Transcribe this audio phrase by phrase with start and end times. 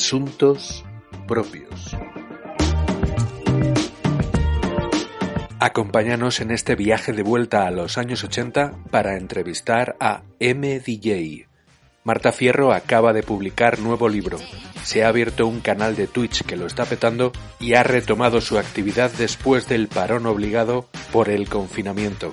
[0.00, 0.84] Asuntos
[1.26, 1.96] propios.
[5.58, 11.48] Acompáñanos en este viaje de vuelta a los años 80 para entrevistar a MDJ.
[12.04, 14.38] Marta Fierro acaba de publicar nuevo libro.
[14.84, 18.56] Se ha abierto un canal de Twitch que lo está petando y ha retomado su
[18.56, 22.32] actividad después del parón obligado por el confinamiento.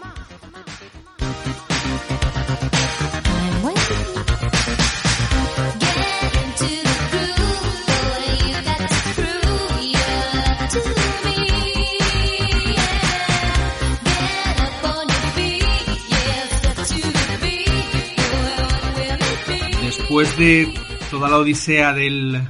[20.18, 20.74] Después de
[21.12, 22.42] toda la odisea del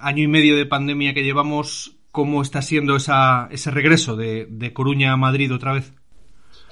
[0.00, 5.12] año y medio de pandemia que llevamos, ¿cómo está siendo esa, ese regreso de, Coruña
[5.12, 5.92] a Madrid otra vez?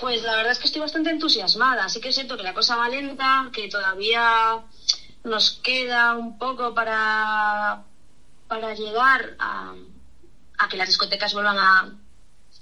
[0.01, 1.89] Pues la verdad es que estoy bastante entusiasmada.
[1.89, 4.57] Sí que siento que la cosa va lenta, que todavía
[5.23, 7.85] nos queda un poco para,
[8.49, 9.75] para llegar a,
[10.69, 11.95] que las discotecas vuelvan a,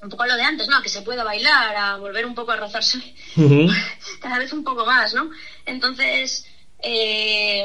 [0.02, 0.76] un poco a lo de antes, ¿no?
[0.76, 3.14] A que se pueda bailar, a volver un poco a rozarse
[4.20, 5.30] cada vez un poco más, ¿no?
[5.64, 6.44] Entonces,
[6.80, 7.64] eh,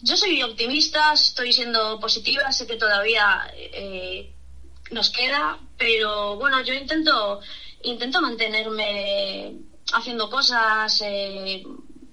[0.00, 4.32] yo soy optimista, estoy siendo positiva, sé que todavía eh,
[4.90, 7.40] nos queda, pero bueno, yo intento,
[7.82, 9.54] intento mantenerme
[9.92, 11.64] haciendo cosas, eh,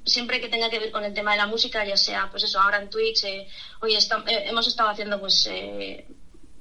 [0.03, 2.59] siempre que tenga que ver con el tema de la música, ya sea, pues eso,
[2.59, 3.47] ahora en Twitch, eh,
[3.81, 5.47] hoy hemos estado haciendo pues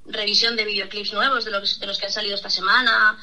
[0.07, 3.19] revisión de videoclips nuevos de los, de los que han salido esta semana,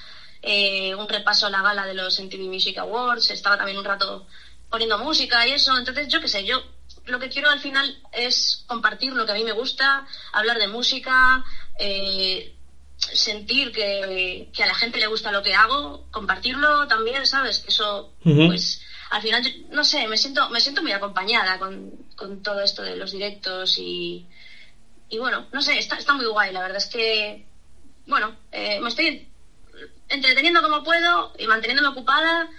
[0.97, 4.25] un repaso a la gala de los MTV Music Awards, estaba también un rato
[4.71, 5.77] poniendo música y eso.
[5.77, 6.63] Entonces, yo qué sé, yo
[7.05, 10.67] lo que quiero al final es compartir lo que a mí me gusta, hablar de
[10.67, 11.43] música,
[11.77, 12.55] eh,
[12.97, 17.63] sentir que, a la gente le gusta lo que hago, compartirlo también, ¿sabes?
[17.67, 22.61] Eso, pues, al final, no sé, me siento, me siento muy acompañada con, con todo
[22.61, 24.25] esto de los directos y,
[25.09, 27.45] y bueno, no sé, está, está muy guay, la verdad es que,
[28.05, 29.27] bueno, eh, me estoy
[30.07, 32.49] entreteniendo como puedo y manteniéndome ocupada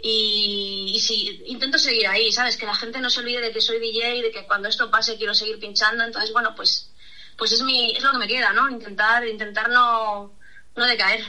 [0.00, 2.56] y, y intento seguir ahí, ¿sabes?
[2.56, 5.16] Que la gente no se olvide de que soy DJ, de que cuando esto pase
[5.16, 6.90] quiero seguir pinchando, entonces, bueno, pues,
[7.36, 8.68] pues es, mi, es lo que me queda, ¿no?
[8.70, 10.32] Intentar, intentar no,
[10.76, 11.22] no decaer.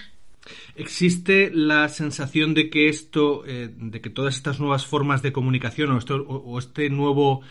[0.79, 5.91] ¿Existe la sensación de que esto, eh, de que todas estas nuevas formas de comunicación
[5.91, 7.41] o, esto, o, este nuevo,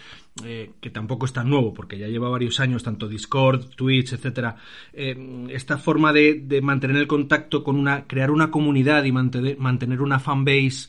[0.46, 4.56] eh, que tampoco es tan nuevo, porque ya lleva varios años, tanto Discord, Twitch, etcétera,
[4.94, 10.00] eh, esta forma de, mantener el contacto con una, crear una comunidad y mantener, mantener
[10.00, 10.88] una fanbase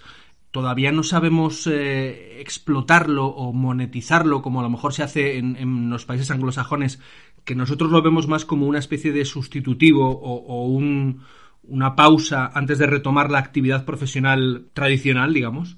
[0.51, 6.31] todavía no sabemos explotarlo o monetizarlo como a lo mejor se hace en, los países
[6.31, 6.99] anglosajones,
[7.43, 10.65] que nosotros lo vemos más como una especie de sustitutivo o,
[11.69, 15.77] una pausa antes de retomar la actividad profesional tradicional, digamos?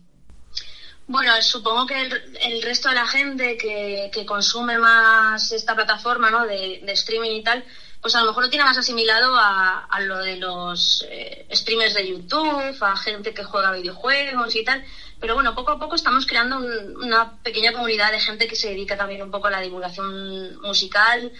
[1.07, 2.01] Bueno, supongo que
[2.41, 6.45] el, resto de la gente que, consume más esta plataforma ¿no?
[6.45, 7.65] de, streaming y tal,
[8.01, 12.07] pues a lo mejor lo tiene más asimilado a, lo de los eh, streamers de
[12.07, 14.85] YouTube, a gente que juega videojuegos y tal.
[15.19, 16.57] Pero bueno, poco a poco estamos creando
[17.03, 21.31] una pequeña comunidad de gente que se dedica también un poco a la divulgación musical,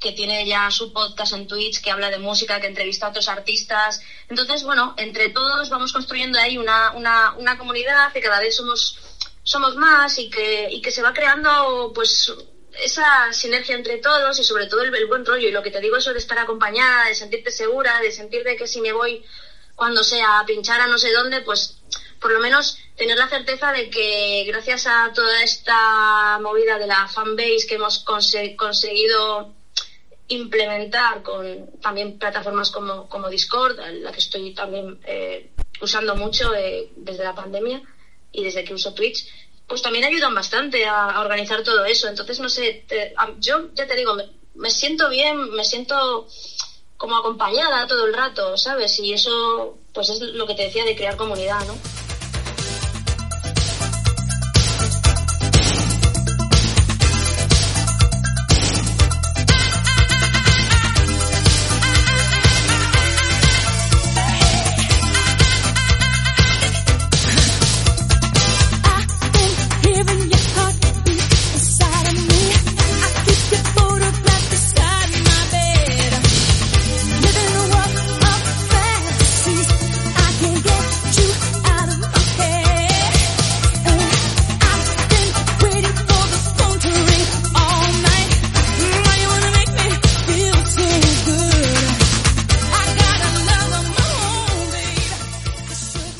[0.00, 3.28] que tiene ya su podcast en Twitch, que habla de música, que entrevista a otros
[3.28, 4.00] artistas.
[4.28, 8.98] Entonces, bueno, entre todos vamos construyendo ahí una, una, una comunidad que cada vez somos,
[9.42, 12.32] somos más y que, y que se va creando pues
[12.82, 15.48] esa sinergia entre todos y sobre todo el, buen rollo.
[15.48, 18.56] Y lo que te digo, eso de estar acompañada, de sentirte segura, de sentir de
[18.56, 19.24] que si me voy
[19.74, 21.78] cuando sea a pinchar a no sé dónde, pues
[22.20, 27.06] por lo menos tener la certeza de que gracias a toda esta movida de la
[27.08, 29.54] fanbase que hemos conseguido
[30.28, 35.50] implementar con también plataformas como, como Discord, la que estoy también eh,
[35.80, 37.82] usando mucho eh, desde la pandemia
[38.32, 39.26] y desde que uso Twitch,
[39.66, 42.08] pues también ayudan bastante a, organizar todo eso.
[42.08, 42.84] Entonces, no sé,
[43.38, 44.16] yo ya te digo,
[44.54, 46.26] me, siento bien, me siento
[46.96, 48.98] como acompañada todo el rato, ¿sabes?
[48.98, 52.07] Y eso, pues es lo que te decía de crear comunidad, ¿no?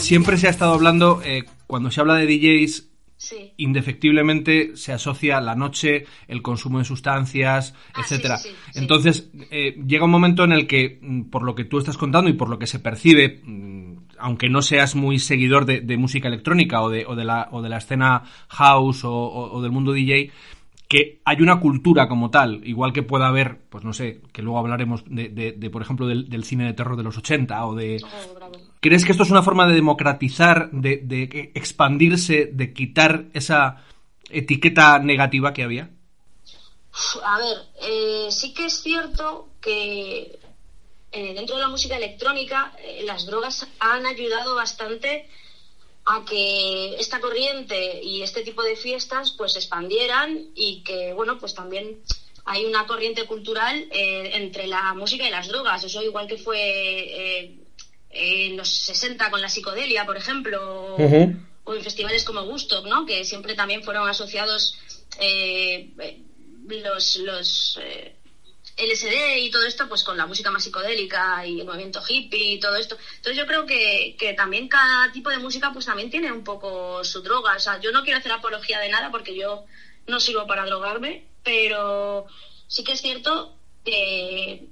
[0.08, 2.84] Siempre se ha estado hablando, eh, cuando se habla de DJs,
[3.56, 8.37] indefectiblemente se asocia la noche, el consumo de sustancias, Ah, etcétera.
[8.38, 8.78] sí, sí, sí.
[8.78, 12.31] Entonces, eh, llega un momento en el que, mm, por lo que tú estás contando
[12.31, 16.28] y por lo que se percibe, mm, aunque no seas muy seguidor de, de música
[16.28, 19.72] electrónica o de, o de la, o de la escena house o, o- o del
[19.72, 20.31] mundo DJ,
[20.88, 24.58] que hay una cultura como tal, igual que pueda haber, pues no sé, que luego
[24.58, 27.75] hablaremos de, de- de, por ejemplo, del, del cine de terror de los 80 o
[27.75, 28.00] de...
[28.02, 28.68] Oh.
[28.80, 33.84] ¿Crees que esto es una forma de democratizar, de, expandirse, de quitar esa
[34.30, 35.90] etiqueta negativa que había?
[37.25, 40.38] A ver, eh, sí que es cierto que
[41.10, 45.28] eh, dentro de la música electrónica eh, las drogas han ayudado bastante
[46.06, 51.38] a que esta corriente y este tipo de fiestas pues se expandieran y que bueno
[51.38, 52.00] pues también
[52.44, 57.68] hay una corriente cultural entre la música y las drogas eso igual que fue
[58.10, 60.96] en los 60 con la psicodelia por ejemplo o-
[61.64, 63.05] o en festivales como Woodstock, ¿no?
[63.05, 64.75] Que siempre también fueron asociados
[65.20, 66.19] eh, eh,
[66.69, 68.14] los, los eh,
[68.76, 72.58] LSD y todo esto, pues con la música más psicodélica y el movimiento hippie y
[72.60, 72.96] todo esto.
[73.16, 77.02] Entonces yo creo que, que también cada tipo de música pues también tiene un poco
[77.04, 77.56] su droga.
[77.56, 79.64] O sea, yo no quiero hacer apología de nada porque yo
[80.06, 82.25] no sirvo para drogarme, pero
[82.69, 83.52] sí que es cierto
[83.84, 84.62] que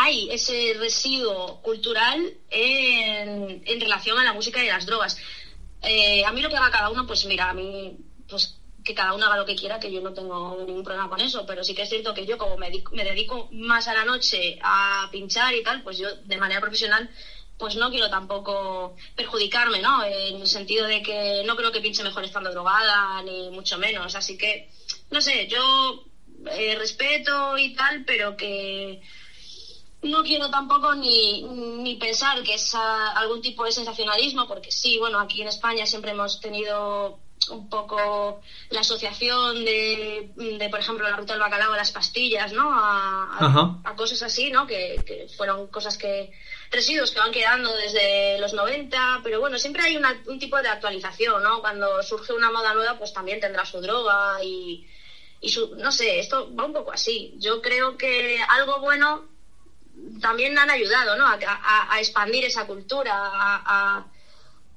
[0.00, 5.18] hay ese residuo cultural en, relación a la música y las drogas.
[5.82, 7.96] Eh, a mí lo que haga cada uno, pues mira, a mí,
[8.28, 11.20] pues que cada uno haga lo que quiera, que yo no tengo ningún problema con
[11.20, 14.58] eso, pero sí que es cierto que yo como me dedico más a la noche
[14.62, 17.10] a pinchar y tal, pues yo de manera profesional
[17.58, 20.04] pues no quiero tampoco perjudicarme, ¿no?
[20.04, 24.14] En el sentido de que no creo que pinche mejor estando drogada, ni mucho menos.
[24.14, 24.70] Así que,
[25.10, 26.04] no sé, yo
[26.52, 29.02] eh, respeto y tal, pero que
[30.02, 35.18] no quiero tampoco ni, ni pensar que es algún tipo de sensacionalismo, porque sí, bueno,
[35.18, 37.18] aquí en España siempre hemos tenido
[37.50, 38.40] un poco
[38.70, 42.68] la asociación de, de, por ejemplo, la ruta del bacalao a las pastillas, ¿no?
[42.72, 43.38] A,
[43.84, 44.66] a cosas así, ¿no?
[44.66, 46.30] Que, que fueron cosas que
[46.70, 50.68] residuos que van quedando desde los 90, pero bueno, siempre hay una- un tipo de
[50.68, 51.60] actualización, ¿no?
[51.60, 54.86] Cuando surge una moda nueva, pues también tendrá su droga y,
[55.40, 57.34] y su, no sé, esto va un poco así.
[57.38, 59.24] Yo creo que algo bueno
[60.20, 61.26] también han ayudado, ¿no?
[61.26, 63.62] A, a- a expandir esa cultura, a,
[63.98, 64.06] a-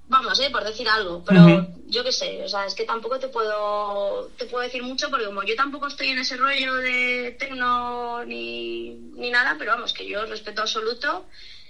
[0.08, 0.50] vamos, ¿eh?
[0.50, 4.46] Por decir algo, pero yo qué sé, o sea, es que tampoco te puedo, te
[4.46, 9.30] puedo decir mucho porque como yo tampoco estoy en ese rollo de tecno ni, ni
[9.30, 11.26] nada, pero vamos, que yo respeto absoluto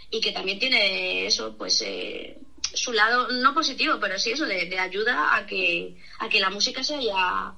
[0.10, 2.36] y que también tiene eso, pues, eh,
[2.74, 6.50] su lado no positivo, pero sí eso de, de ayuda a que, a que la
[6.50, 7.54] música se haya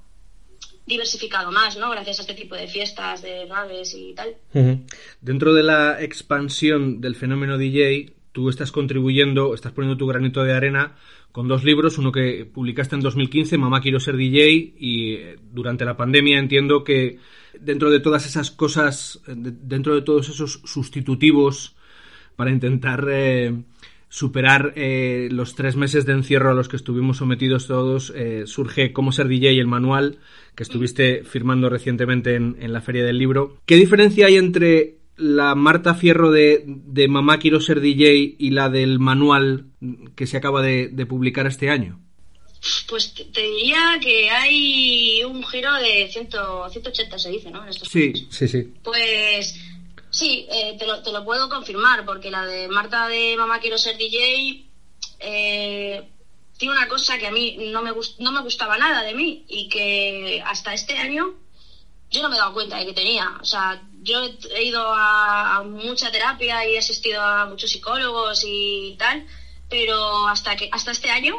[0.86, 1.90] diversificado más, ¿no?
[1.92, 4.36] Gracias a este tipo de fiestas, de naves y tal.
[5.22, 10.54] Dentro de la expansión del fenómeno DJ, tú estás contribuyendo, estás poniendo tu granito de
[10.54, 10.96] arena
[11.32, 15.84] con dos libros, uno que publicaste en 2015, Mamá quiero ser DJ, y eh, durante
[15.86, 17.18] la pandemia entiendo que
[17.60, 21.76] dentro de todas esas cosas, eh, de- dentro de todos esos sustitutivos
[22.36, 23.54] para intentar eh,
[24.10, 28.14] superar los tres meses de encierro a los que estuvimos sometidos todos,
[28.46, 30.20] surge Cómo ser DJ, el manual,
[30.56, 33.58] que estuviste firmando recientemente en, en la Feria del Libro.
[33.66, 38.70] ¿Qué diferencia hay entre la Marta Fierro de, de Mamá Quiero Ser DJ y la
[38.70, 39.66] del manual
[40.16, 42.00] que se acaba de, de publicar este año?
[42.88, 46.30] Pues te, te diría que hay un giro de 100,
[46.72, 47.64] 180, se dice, ¿no?
[47.64, 48.74] En estos Sí, sí, sí.
[48.82, 49.60] Pues
[50.10, 53.78] sí, eh, te, lo, te lo puedo confirmar, porque la de Marta de Mamá Quiero
[53.78, 54.66] Ser DJ
[55.20, 56.10] eh,
[56.58, 59.44] tiene una cosa que a mí no me, gust- no me gustaba nada de mí
[59.48, 61.34] y que hasta este año
[62.10, 63.38] yo no me he dado cuenta de que tenía.
[63.42, 68.44] O sea, yo he- ido a, a mucha terapia y he asistido a muchos psicólogos
[68.46, 69.26] y tal,
[69.70, 71.34] pero hasta que hasta este año,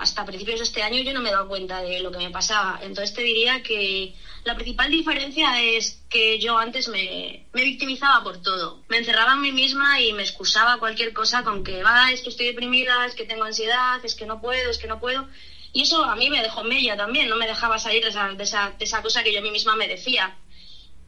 [0.00, 2.30] hasta principios de este año, yo no me he dado cuenta de lo que me
[2.30, 2.78] pasaba.
[2.82, 4.14] Entonces te diría que
[4.44, 8.82] la principal diferencia es que yo antes me, me victimizaba por todo.
[8.88, 12.28] Me encerraba en mí misma y me excusaba cualquier cosa con que, va, es que
[12.28, 15.28] estoy deprimida, es que tengo ansiedad, es que no puedo, es que no puedo.
[15.72, 18.44] Y eso a mí me dejó mella también, no me dejaba salir de esa, de
[18.44, 20.36] esa, de esa cosa que yo a mí misma me decía.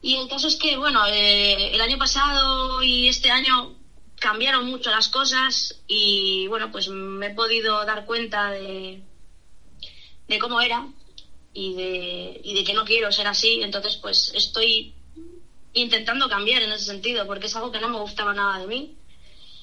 [0.01, 3.75] Y el caso es que, bueno, eh, el año pasado y este año
[4.21, 9.01] cambiaron mucho las cosas y, bueno, pues me he podido dar cuenta de,
[10.27, 10.87] de cómo era
[11.53, 13.63] y de, y de que no quiero ser así.
[13.63, 14.93] Entonces, pues estoy
[15.73, 18.95] intentando cambiar en ese sentido porque es algo que no me gustaba nada de mí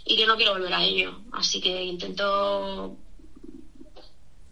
[0.04, 1.20] y que no quiero volver a ello.
[1.30, 2.96] Así que intento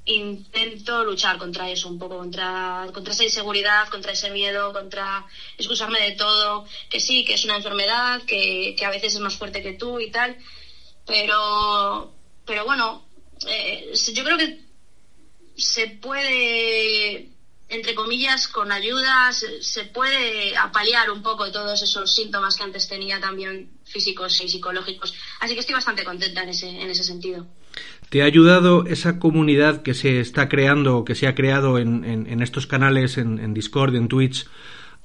[0.07, 5.25] intento luchar contra eso un poco, contra, contra esa inseguridad, contra ese miedo, contra
[5.59, 9.37] excusarme de todo, que sí, que es una enfermedad, que, que a veces es más
[9.37, 10.37] fuerte que tú y tal,
[11.07, 12.13] pero,
[12.45, 13.05] pero bueno,
[13.47, 14.59] eh, yo creo que
[15.57, 17.29] se puede,
[17.69, 23.21] entre comillas, con ayuda, se, puede apalear un poco todos esos síntomas que antes tenía
[23.21, 25.15] también físicos y psicológicos.
[25.41, 27.47] Así que estoy bastante contenta en ese, en ese sentido.
[28.09, 32.43] ¿Te ha ayudado esa comunidad que se está creando, que se ha creado en, en,
[32.43, 34.47] estos canales, en, Discord, en Twitch,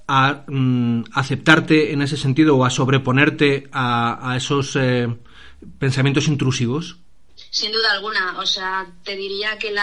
[0.08, 5.08] a mm, aceptarte en ese sentido o a sobreponerte a, a esos eh,
[5.80, 6.98] pensamientos intrusivos?
[7.50, 8.40] Sin duda alguna.
[8.40, 9.74] O sea, te diría que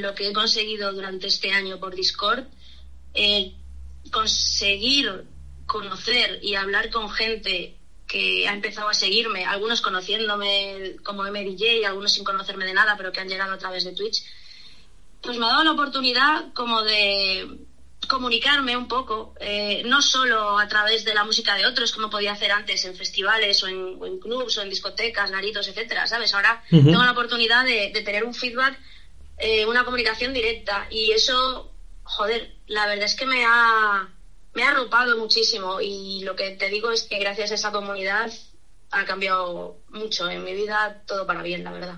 [0.00, 2.44] lo que he conseguido durante este año por Discord,
[3.14, 3.54] eh,
[4.10, 5.24] conseguir
[5.66, 12.12] conocer y hablar con gente que ha empezado a seguirme, algunos conociéndome como MDJ, algunos
[12.12, 14.22] sin conocerme de nada, pero que han llegado a través de Twitch,
[15.20, 17.66] pues me ha dado la oportunidad como de
[18.06, 22.32] comunicarme un poco, eh, no solo a través de la música de otros, como podía
[22.32, 26.32] hacer antes en festivales o en, en clubs o en discotecas, naritos, etcétera, ¿sabes?
[26.32, 28.78] Ahora tengo la oportunidad de, tener un feedback,
[29.38, 31.72] eh, una comunicación directa y eso,
[32.04, 34.08] joder, la verdad es que me ha,
[34.56, 38.32] me ha arropado muchísimo y lo que te digo es que gracias a esa comunidad
[38.90, 41.96] ha cambiado mucho en mi vida, todo para bien, la verdad.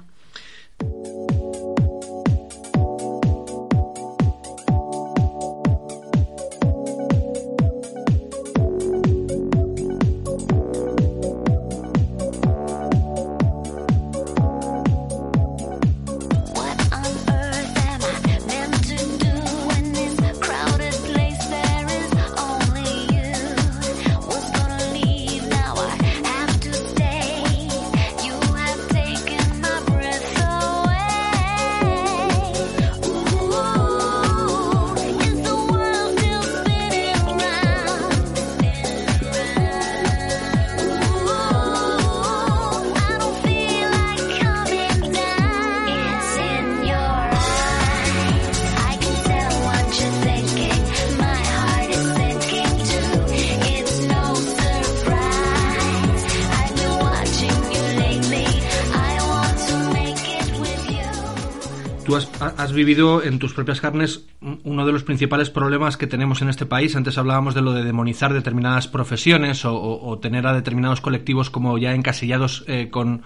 [62.78, 66.94] Vivido en tus propias carnes uno de los principales problemas que tenemos en este país.
[66.94, 71.92] Antes hablábamos de lo de demonizar determinadas profesiones o, tener a determinados colectivos como ya
[71.92, 73.22] encasillados eh, con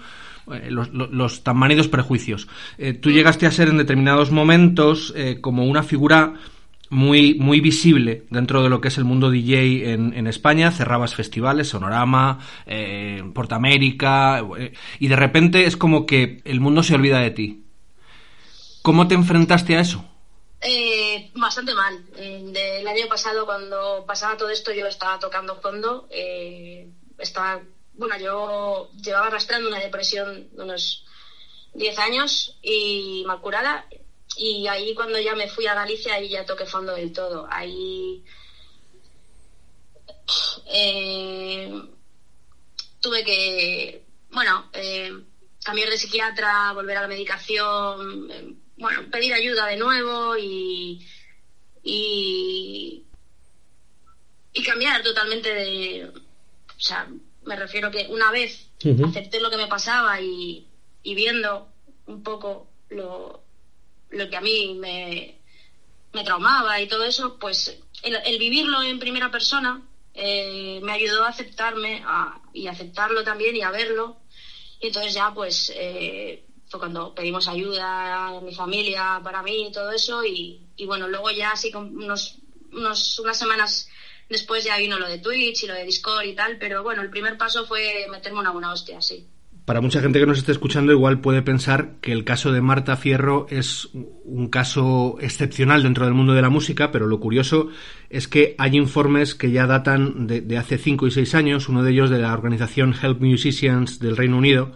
[0.50, 2.48] eh, los, tan manidos prejuicios.
[2.78, 6.32] Eh, tú llegaste a ser en determinados momentos como una figura
[6.88, 10.70] muy, muy visible dentro de lo que es el mundo DJ en, España.
[10.70, 12.38] Cerrabas festivales, Sonorama,
[13.34, 14.42] Portamérica,
[14.98, 17.61] y de repente es como que el mundo se olvida de ti.
[18.82, 20.04] ¿Cómo te enfrentaste a eso?
[20.60, 22.04] Eh, bastante mal.
[22.16, 26.08] el año pasado, cuando pasaba todo esto, yo estaba tocando fondo.
[26.10, 27.62] Eh, estaba,
[27.94, 31.04] bueno, yo llevaba arrastrando una depresión de unos
[31.74, 33.86] 10 años y mal curada.
[34.36, 37.46] Y ahí, cuando ya me fui a Galicia, ahí ya toqué fondo del todo.
[37.48, 38.24] Ahí.
[40.66, 41.72] Eh,
[43.00, 44.70] tuve que, bueno,
[45.62, 51.06] cambiar de psiquiatra, volver a la medicación, bueno, pedir ayuda de nuevo y,
[51.82, 53.06] y,
[54.66, 56.04] cambiar totalmente de...
[56.04, 57.08] O sea,
[57.44, 58.68] me refiero que una vez
[59.08, 60.66] acepté lo que me pasaba y,
[61.02, 61.68] viendo
[62.06, 63.42] un poco lo,
[64.10, 65.38] lo que a mí me,
[66.12, 69.82] me traumaba y todo eso, pues el, vivirlo en primera persona
[70.14, 72.04] eh, me ayudó a aceptarme
[72.52, 74.16] y aceptarlo también y a verlo.
[74.80, 76.44] Y entonces ya pues eh,
[76.78, 80.24] cuando pedimos ayuda a mi familia, para mí y todo eso.
[80.24, 82.38] Y, bueno, luego ya así unos,
[82.72, 83.88] unos, unas semanas
[84.28, 86.58] después ya vino lo de Twitch y lo de Discord y tal.
[86.58, 89.26] Pero bueno, el primer paso fue meterme una buena hostia, sí.
[89.64, 92.96] Para mucha gente que nos esté escuchando, igual puede pensar que el caso de Marta
[92.96, 97.68] Fierro es un caso excepcional dentro del mundo de la música, pero lo curioso
[98.10, 101.84] es que hay informes que ya datan de, de hace 5 y 6 años, uno
[101.84, 104.72] de ellos de la organización Help Musicians del Reino Unido,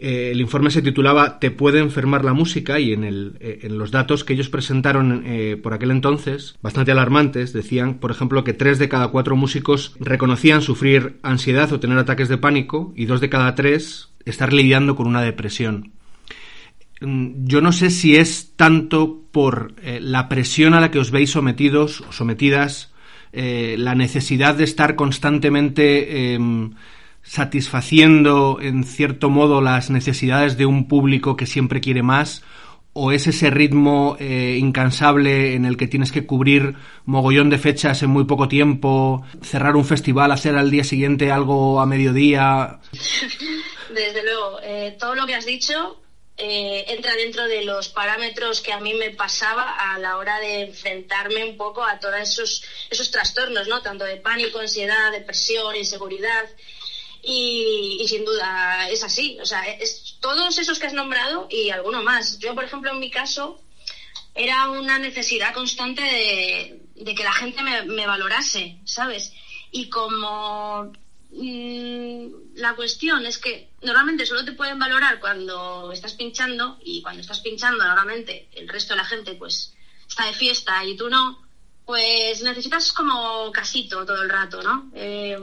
[0.00, 3.90] eh, el informe se titulaba Te puede enfermar la música y en, eh, en los
[3.90, 8.78] datos que ellos presentaron eh, por aquel entonces, bastante alarmantes, decían, por ejemplo, que tres
[8.78, 13.28] de cada cuatro músicos reconocían sufrir ansiedad o tener ataques de pánico y dos de
[13.28, 15.92] cada tres estar lidiando con una depresión.
[17.00, 21.30] Mm, yo no sé si es tanto por la presión a la que os veis
[21.30, 22.92] sometidos o sometidas,
[23.32, 26.70] la necesidad de estar constantemente em,
[27.28, 32.42] satisfaciendo en cierto modo las necesidades de un público que siempre quiere más
[32.94, 38.02] o es ese ritmo eh, incansable en el que tienes que cubrir mogollón de fechas
[38.02, 42.80] en muy poco tiempo, cerrar un festival, hacer al día siguiente algo a mediodía.
[43.94, 46.00] Desde luego, eh, todo lo que has dicho
[46.36, 50.62] eh, entra dentro de los parámetros que a mí me pasaba a la hora de
[50.62, 53.82] enfrentarme un poco a todos esos, esos trastornos, ¿no?
[53.82, 56.48] Tanto de pánico, ansiedad, depresión, inseguridad.
[57.22, 59.38] Y, sin duda es así.
[59.40, 62.38] O sea, es todos esos que has nombrado y alguno más.
[62.38, 63.60] Yo, por ejemplo, en mi caso,
[64.34, 69.32] era una necesidad constante de, que la gente me, me valorase, ¿sabes?
[69.70, 70.92] Y como
[71.30, 77.20] Mm, la cuestión es que normalmente solo te pueden valorar cuando estás pinchando y cuando
[77.20, 79.74] estás pinchando normalmente el resto de la gente pues
[80.08, 81.46] está de fiesta y tú no,
[81.84, 84.90] pues necesitas como casito todo el rato, ¿no?
[84.94, 85.36] Eh,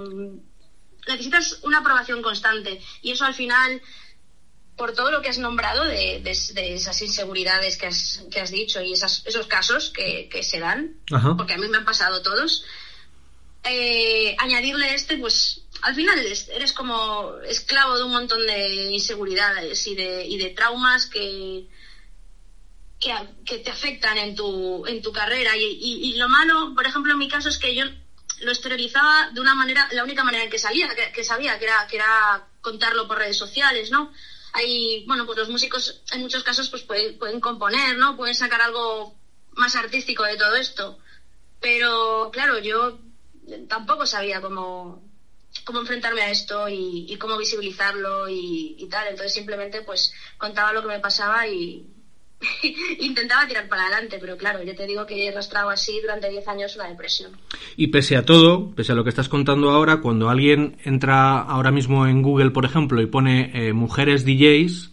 [1.08, 3.82] necesitas una aprobación constante y eso al final,
[4.76, 8.94] por todo lo que has nombrado de, esas inseguridades que has, que has dicho y
[8.94, 10.98] esas, esos casos que, se dan,
[11.38, 12.64] porque a mí me han pasado todos,
[13.64, 19.96] eh, añadirle este, pues al final eres, como esclavo de un montón de inseguridades y
[19.96, 21.68] de, y de traumas que,
[23.46, 25.52] que, te afectan en tu, en tu carrera.
[25.58, 27.86] Y, lo malo, por ejemplo, en mi caso es que yo
[28.46, 31.88] lo esterilizaba de una manera, la única manera en que salía, que, sabía, que era,
[31.88, 34.12] que era contarlo por redes sociales, ¿no?
[34.54, 38.16] Hay, bueno, pues los músicos en muchos casos pues pueden, pueden componer, ¿no?
[38.16, 39.16] Pueden sacar algo
[39.54, 40.98] más artístico de todo esto.
[41.60, 43.00] Pero claro, yo
[43.68, 45.04] tampoco sabía cómo,
[45.64, 49.08] cómo enfrentarme a esto y, cómo visibilizarlo y, tal.
[49.08, 51.86] Entonces simplemente pues contaba lo que me pasaba y
[53.00, 56.48] intentaba tirar para adelante, pero claro, yo te digo que he arrastrado así durante 10
[56.48, 57.32] años una depresión.
[57.76, 61.72] Y pese a todo, pese a lo que estás contando ahora, cuando alguien entra ahora
[61.72, 64.92] mismo en Google, por ejemplo, y pone eh, mujeres DJs,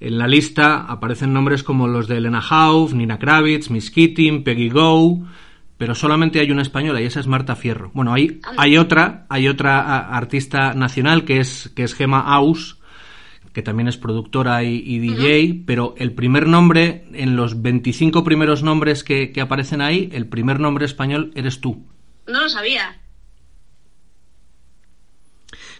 [0.00, 4.68] en la lista aparecen nombres como los de Elena Hauf, Nina Kravitz, Miss Keating, Peggy
[4.68, 5.26] Go,
[5.76, 7.90] pero solamente hay una española y esa es Marta Fierro.
[7.94, 12.77] Bueno, hay, hay otra, hay otra artista nacional que es, que es Gema Aus,
[13.52, 19.04] que también es productora y, DJ, pero el primer nombre, en los 25 primeros nombres
[19.04, 21.86] que, que aparecen ahí, el primer nombre español eres tú.
[22.26, 23.00] No lo sabía.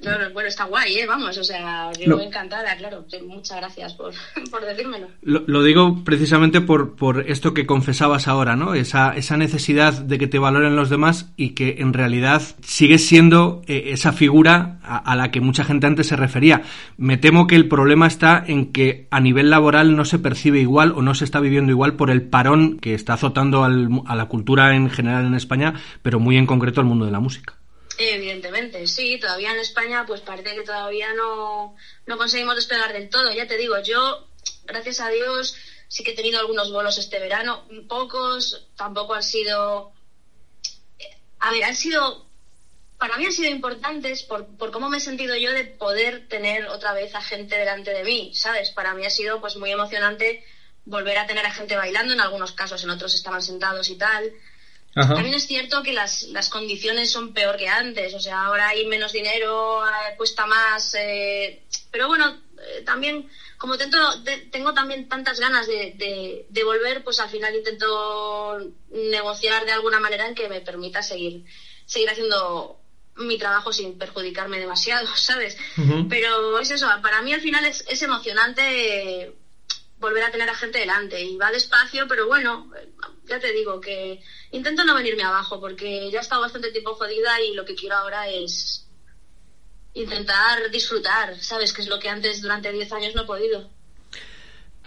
[0.03, 1.07] No, bueno, está guay, ¿eh?
[1.07, 3.05] Vamos, o sea, yo encantada, claro.
[3.27, 4.13] Muchas gracias por,
[4.51, 5.09] por decírmelo.
[5.23, 8.75] Lo, digo precisamente por, por esto que confesabas ahora, ¿no?
[8.75, 13.63] Esa, esa necesidad de que te valoren los demás y que en realidad sigues siendo
[13.67, 16.63] eh, esa figura a, la que mucha gente antes se refería.
[16.97, 20.93] Me temo que el problema está en que a nivel laboral no se percibe igual
[20.93, 24.27] o no se está viviendo igual por el parón que está azotando al, a la
[24.27, 27.58] cultura en general en España, pero muy en concreto al mundo de la música.
[28.01, 31.75] Evidentemente, sí, todavía en España pues parece que todavía no,
[32.07, 33.33] no conseguimos despegar del todo.
[33.33, 34.29] Ya te digo, yo,
[34.65, 35.57] gracias a Dios,
[35.89, 39.93] sí que he tenido algunos bolos este verano, pocos, tampoco han sido...
[41.41, 42.29] A ver, han sido...
[42.99, 46.67] Para mí han sido importantes por, por cómo me he sentido yo de poder tener
[46.69, 48.71] otra vez a gente delante de mí, ¿sabes?
[48.71, 50.45] Para mí ha sido pues muy emocionante
[50.85, 54.33] volver a tener a gente bailando, en algunos casos, en otros estaban sentados y tal.
[54.95, 58.87] También es cierto que las, las condiciones son peor que antes, o sea, ahora hay
[58.87, 65.67] menos dinero, eh, cuesta más, eh, pero bueno, eh, también como tengo también tantas ganas
[65.67, 68.59] de, de, volver, pues al final intento
[68.91, 71.45] negociar de alguna manera en que me permita seguir,
[71.85, 72.81] seguir haciendo
[73.17, 75.57] mi trabajo sin perjudicarme demasiado, ¿sabes?
[76.09, 79.35] Pero es eso, para mí al final es, es emocionante
[79.99, 82.71] volver a tener a gente delante y va despacio, pero bueno,
[83.25, 87.41] ya te digo que intento no venirme abajo porque ya he estado bastante tiempo jodida
[87.41, 88.87] y lo que quiero ahora es
[89.95, 91.73] intentar disfrutar, ¿sabes?
[91.73, 93.71] Que es lo que antes durante 10 años no he podido.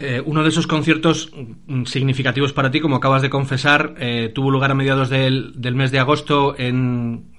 [0.01, 4.49] Eh, uno de esos conciertos mm, significativos para ti, como acabas de confesar, eh, tuvo
[4.49, 7.31] lugar a mediados del, mes de agosto en,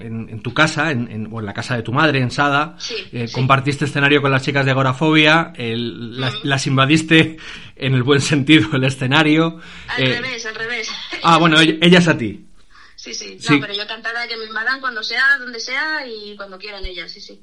[0.44, 2.76] tu casa, en, o en la casa de tu madre, en Sada.
[3.10, 7.36] Eh, compartiste escenario con las chicas de Agorafobia, las, invadiste
[7.74, 9.60] en el buen sentido el escenario.
[9.88, 10.88] Al revés, al revés.
[11.24, 12.46] Ah, bueno, ellas a ti.
[12.94, 16.56] Sí, sí, No, pero yo cantaré que me invadan cuando sea, donde sea y cuando
[16.58, 17.42] quieran ellas, sí, sí.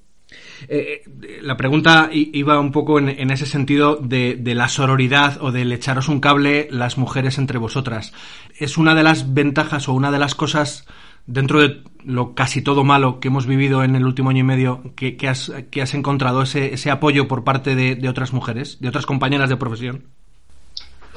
[0.68, 1.04] Eh,
[1.42, 6.20] la pregunta iba un poco en, ese sentido de, la sororidad o del echaros un
[6.20, 8.14] cable las mujeres entre vosotras.
[8.58, 10.86] ¿Es una de las ventajas o una de las cosas
[11.26, 14.94] dentro de lo casi todo malo que hemos vivido en el último año y medio
[14.96, 15.52] que, has,
[15.94, 20.19] encontrado ese apoyo por parte de otras mujeres, de otras compañeras de profesión?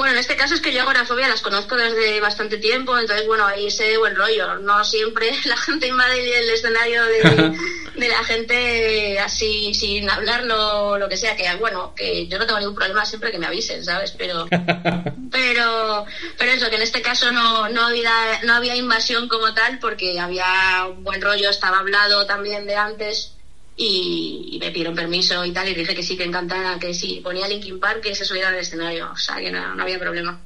[0.02, 3.46] Bueno, en este caso es que yo agorafobia las conozco desde bastante tiempo, entonces, bueno,
[3.46, 4.56] ahí sé buen rollo.
[4.56, 7.56] No siempre la gente invade el escenario de,
[8.08, 12.74] la gente así, sin hablarlo, lo que sea, que bueno, que yo no tengo ningún
[12.74, 14.10] problema siempre que me avisen, ¿sabes?
[14.18, 14.48] Pero,
[15.30, 16.04] pero,
[16.36, 20.18] pero eso, que en este caso no, no, había, no había invasión como tal, porque
[20.18, 23.34] había un buen rollo, estaba hablado también de antes
[23.76, 27.48] y, me pidieron permiso y tal, y dije que sí, que encantada, que sí, ponía
[27.48, 30.38] Linkin Park que se subiera al escenario, o sea, que no, no había problema.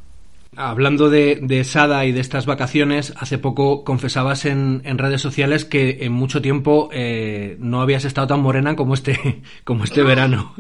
[0.59, 5.67] Hablando de, de, Sada y de estas vacaciones, hace poco confesabas en, en redes sociales
[5.67, 10.55] que en mucho tiempo eh, no habías estado tan morena como este, como este verano.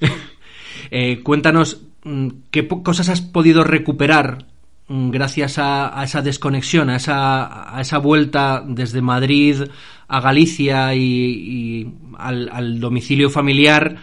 [0.90, 4.44] eh, cuéntanos mm, qué cosas has podido recuperar
[4.88, 9.62] mm, gracias a, a, esa desconexión, a esa, a esa vuelta desde Madrid
[10.08, 11.86] a Galicia y,
[12.18, 13.96] al, domicilio familiar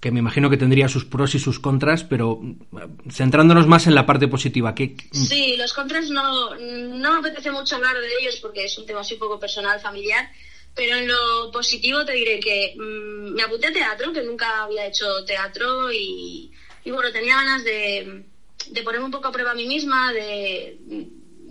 [0.00, 3.94] que me imagino que tendría sus pros y sus contras, pero mm, centrándonos más en
[3.94, 4.74] la parte positiva.
[4.74, 4.96] ¿qué...
[5.12, 9.00] Sí, los contras no, no me apetece mucho hablar de ellos porque es un tema
[9.00, 10.28] así un poco personal, familiar,
[10.74, 14.86] pero en lo positivo te diré que mmm, me apunté a teatro, que nunca había
[14.86, 16.50] hecho teatro y,
[16.84, 18.24] y bueno, tenía ganas de,
[18.70, 20.78] de ponerme un poco a prueba a mí misma, de,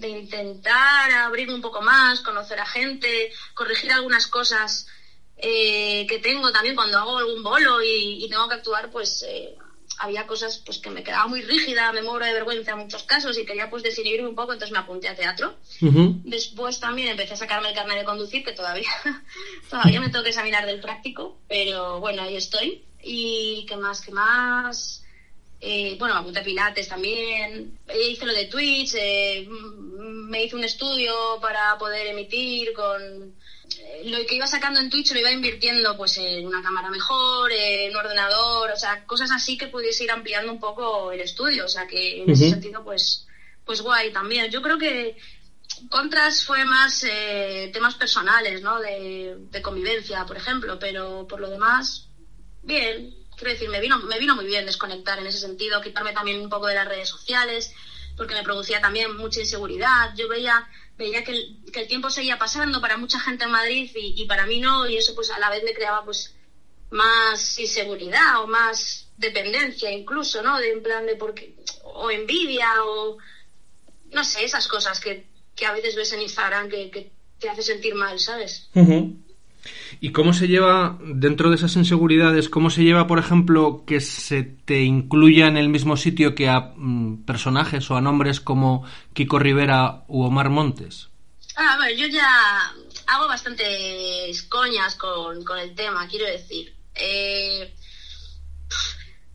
[0.02, 4.88] de intentar abrirme un poco más, conocer a gente, corregir algunas cosas
[5.38, 9.56] eh, que tengo también cuando hago algún bolo y, y tengo que actuar, pues eh,
[10.02, 13.38] había cosas pues que me quedaba muy rígida, me muero de vergüenza en muchos casos
[13.38, 15.56] y quería pues desinhibirme un poco, entonces me apunté a teatro.
[15.82, 16.22] Uh -huh.
[16.24, 18.90] Después también empecé a sacarme el carnet de conducir, que todavía,
[19.70, 22.84] todavía me tengo que examinar del práctico, pero bueno, ahí estoy.
[23.04, 25.04] Y qué más, qué más.
[25.63, 31.78] Eh, bueno, apunté Pilates también, hice lo de Twitch, eh, me hice un estudio para
[31.78, 33.36] poder emitir con
[34.06, 37.91] lo que iba sacando en Twitch lo iba invirtiendo pues en una cámara mejor, en
[37.91, 41.69] un ordenador, o sea, cosas así que pudiese ir ampliando un poco el estudio, o
[41.69, 42.34] sea que en uh -huh.
[42.34, 43.28] ese sentido pues
[43.65, 44.50] pues guay también.
[44.52, 45.15] Yo creo que
[45.89, 48.80] contras fue más eh, temas personales, ¿no?
[48.80, 52.08] De, de, convivencia, por ejemplo, pero por lo demás,
[52.63, 53.15] bien.
[53.42, 56.48] Quiero decir, me vino, me vino muy bien desconectar en ese sentido, quitarme también un
[56.48, 57.74] poco de las redes sociales,
[58.16, 60.14] porque me producía también mucha inseguridad.
[60.16, 64.46] Yo veía veía que el, tiempo seguía pasando para mucha gente en Madrid y, para
[64.46, 66.36] mí no, y eso pues a la vez me creaba pues
[66.92, 70.60] más inseguridad o más dependencia incluso, ¿no?
[70.60, 73.18] De en plan de porque, o envidia o
[74.12, 75.26] no sé, esas cosas que,
[75.56, 78.70] que a veces ves en Instagram que, te hace sentir mal, ¿sabes?
[78.76, 79.16] Uh.
[80.04, 84.42] ¿Y cómo se lleva, dentro de esas inseguridades, cómo se lleva, por ejemplo, que se
[84.42, 88.84] te incluya en el mismo sitio que a mm, personajes o a nombres como
[89.14, 91.10] Kiko Rivera u Omar Montes?
[91.56, 92.74] Ah, bueno, yo ya
[93.06, 96.76] hago bastantes coñas con, con el tema, quiero decir.
[96.96, 97.72] Eh,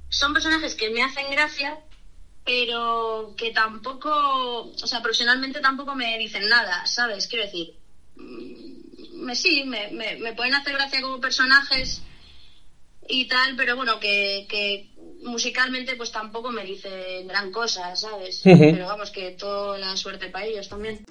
[0.09, 1.79] son personajes que me hacen gracia,
[2.45, 7.29] pero que tampoco, o sea, profesionalmente tampoco me dicen nada, ¿sabes?
[7.29, 7.77] Quiero decir
[9.17, 12.03] me, sí, me, me, me, pueden hacer gracia como personajes
[13.09, 14.91] y tal, pero bueno, que, que
[15.23, 18.43] musicalmente pues tampoco me dicen gran cosa, ¿sabes?
[18.45, 18.73] Uh -huh.
[18.73, 21.05] Pero vamos, que toda la suerte para ellos también.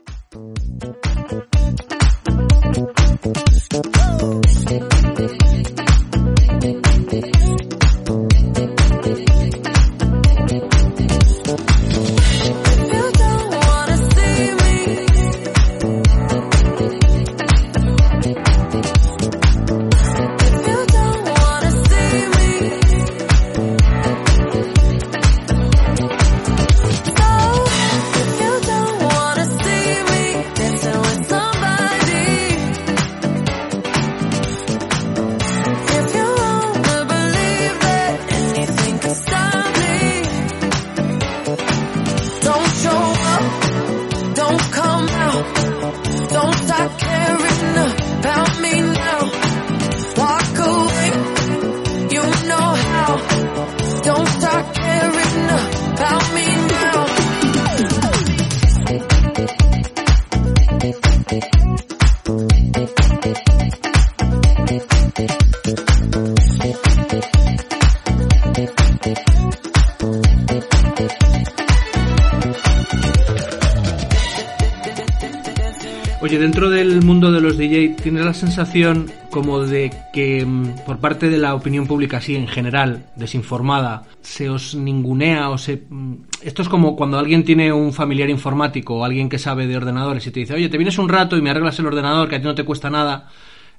[76.37, 81.29] Dentro del mundo de los DJ, ¿tienes la sensación como de que mm, por parte
[81.29, 85.83] de la opinión pública, así en general, desinformada, se os ningunea o se...
[85.89, 89.77] Mm, esto es como cuando alguien tiene un familiar informático o alguien que sabe de
[89.77, 92.35] ordenadores y te dice, oye, te vienes un rato y me arreglas el ordenador, que
[92.35, 93.29] a ti no te cuesta nada.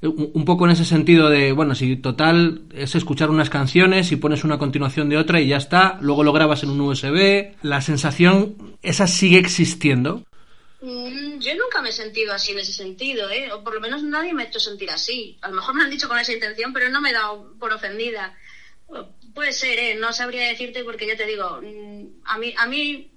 [0.03, 4.45] Un poco en ese sentido de, bueno, si total es escuchar unas canciones y pones
[4.45, 8.57] una continuación de otra y ya está, luego lo grabas en un USB, la sensación,
[8.83, 10.23] esa sigue existiendo.
[10.81, 13.51] Mm, yo nunca me he sentido así en ese sentido, ¿eh?
[13.53, 15.39] O por lo menos nadie me ha hecho sentir así.
[15.41, 17.73] A lo mejor me han dicho con esa intención, pero no me he dado por
[17.73, 18.37] ofendida.
[19.35, 19.97] Puede ser, ¿eh?
[19.99, 23.11] No sabría decirte porque ya te digo, mm, a mí, a mí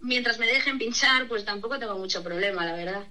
[0.00, 3.06] mientras me dejen pinchar, pues tampoco tengo mucho problema, la verdad.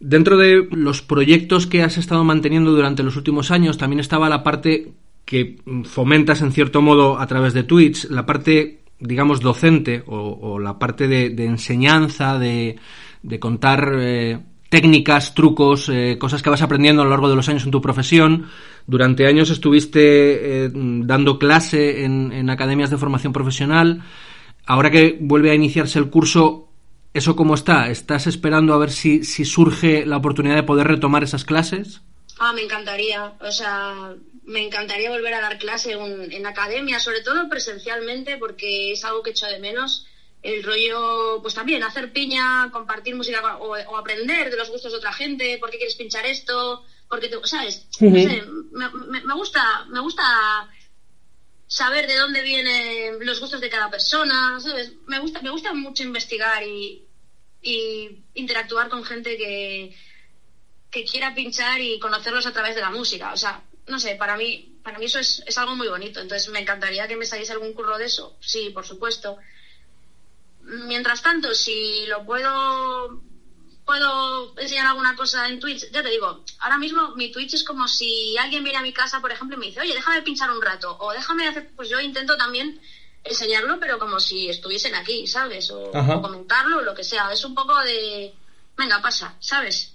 [0.00, 4.42] Dentro de los proyectos que has estado manteniendo durante los últimos años, también estaba la
[4.42, 4.92] parte
[5.24, 10.78] que fomentas en cierto modo a través de Twitch, la parte, digamos, docente o, la
[10.78, 12.78] parte de, enseñanza, de,
[13.40, 14.38] contar eh,
[14.68, 17.80] técnicas, trucos, eh, cosas que vas aprendiendo a lo largo de los años en tu
[17.80, 18.46] profesión.
[18.86, 24.02] Durante años estuviste eh, dando clase en, academias de formación profesional.
[24.66, 26.68] Ahora que vuelve a iniciarse el curso,
[27.12, 27.90] ¿eso cómo está?
[27.90, 32.00] ¿Estás esperando a ver si, si surge la oportunidad de poder retomar esas clases?
[32.38, 33.34] Ah, me encantaría.
[33.40, 38.92] O sea, me encantaría volver a dar clase en, en academia, sobre todo presencialmente, porque
[38.92, 40.06] es algo que echo de menos
[40.42, 45.12] el rollo, pues también hacer piña, compartir música o, aprender de los gustos de otra
[45.12, 47.86] gente, por qué quieres pinchar esto, porque te, ¿sabes?
[48.00, 50.68] no sé, me, gusta, me gusta
[51.68, 54.92] saber de dónde vienen los gustos de cada persona, ¿sabes?
[55.06, 57.06] Me gusta, me gusta mucho investigar y,
[57.62, 59.96] y interactuar con gente que,
[60.90, 63.32] que quiera pinchar y conocerlos a través de la música.
[63.32, 66.20] O sea, no sé, para mí, para mí eso es, es algo muy bonito.
[66.20, 68.36] Entonces me encantaría que me saliese algún curro de eso.
[68.40, 69.38] Sí, por supuesto.
[70.62, 73.20] Mientras tanto, si lo puedo
[73.84, 77.88] puedo enseñar alguna cosa en Twitch, ya te digo, ahora mismo mi Twitch es como
[77.88, 80.62] si alguien viene a mi casa, por ejemplo, y me dice, oye, déjame pinchar un
[80.62, 82.80] rato, o déjame hacer, pues yo intento también
[83.24, 85.70] enseñarlo, pero como si estuviesen aquí, ¿sabes?
[85.70, 87.32] O, comentarlo, o lo que sea.
[87.32, 88.32] Es un poco de,
[88.76, 89.94] venga, pasa, ¿sabes?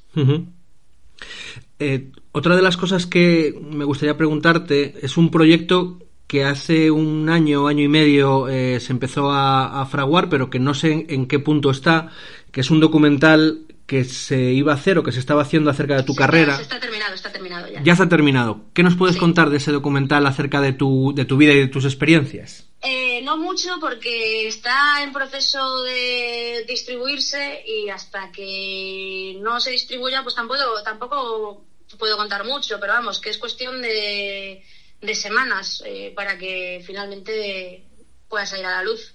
[1.80, 7.30] Eh, otra de las cosas que me gustaría preguntarte es un proyecto que hace un
[7.30, 11.40] año, año y medio eh, se empezó a, fraguar, pero que no sé en, qué
[11.40, 12.10] punto está,
[12.52, 15.96] que es un documental que se iba a hacer o que se estaba haciendo acerca
[15.96, 16.60] de tu carrera.
[16.60, 17.82] Está, terminado, está terminado ya.
[17.82, 18.66] Ya está terminado.
[18.74, 21.68] ¿Qué nos puedes contar de ese documental acerca de tu, de tu vida y de
[21.68, 22.67] tus experiencias?
[22.82, 30.22] Eh, no mucho porque está en proceso de distribuirse y hasta que no se distribuya
[30.22, 31.66] pues tampoco, tampoco
[31.98, 34.64] puedo contar mucho, pero vamos, que es cuestión de
[35.02, 37.84] de semanas eh, para que finalmente
[38.28, 39.14] pueda salir a la luz.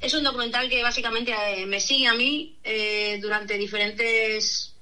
[0.00, 4.72] Es un documental que básicamente eh, me sigue a mí eh, durante diferentes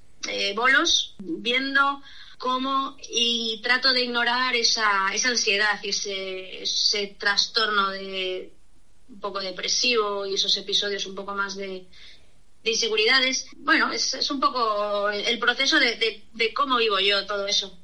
[0.55, 2.01] bolos, viendo
[2.37, 8.51] cómo y trato de ignorar esa, esa ansiedad y ese, ese trastorno de
[9.09, 11.85] un poco depresivo y esos episodios un poco más de,
[12.63, 13.47] de inseguridades.
[13.57, 17.77] Bueno, es, es un poco el, proceso de, de, cómo vivo yo todo eso.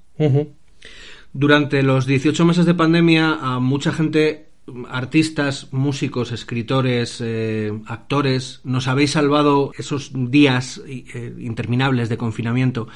[1.33, 4.49] Durante los 18 meses de pandemia, a mucha gente,
[4.89, 12.87] artistas, músicos, escritores, eh, actores, nos habéis salvado esos días eh, interminables de confinamiento.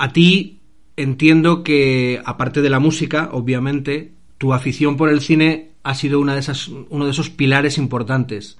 [0.00, 0.60] A ti
[0.96, 6.34] entiendo que, aparte de la música, obviamente, tu afición por el cine ha sido una
[6.34, 8.58] de esas, uno de esos pilares importantes.